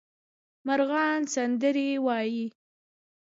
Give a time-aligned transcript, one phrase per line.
[0.65, 2.45] مرغان سندرې وايي